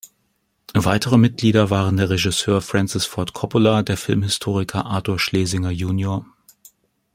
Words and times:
Weitere 0.73 1.19
Mitglieder 1.19 1.69
waren 1.69 1.97
der 1.97 2.09
Regisseur 2.09 2.63
Francis 2.63 3.05
Ford 3.05 3.33
Coppola, 3.33 3.83
der 3.83 3.97
Filmhistoriker 3.97 4.83
Arthur 4.87 5.19
Schlesinger, 5.19 5.69
Jr. 5.69 6.25